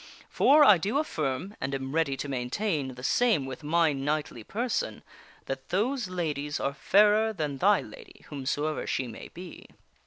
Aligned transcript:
For 0.31 0.63
I 0.63 0.79
do 0.79 0.97
affirm, 0.97 1.55
and 1.61 1.75
am 1.75 1.93
ready 1.93 2.17
to 2.17 2.27
maintain 2.27 2.95
the 2.95 3.03
same 3.03 3.45
with 3.45 3.61
my 3.61 3.93
knightly 3.93 4.43
per 4.43 4.67
son, 4.67 5.03
that 5.45 5.69
those 5.69 6.07
ladies 6.09 6.59
are 6.59 6.73
fairer 6.73 7.31
than 7.33 7.59
thy 7.59 7.81
lady, 7.81 8.25
whomsoever 8.29 8.87
she 8.87 9.07
may 9.07 9.27
be." 9.27 9.67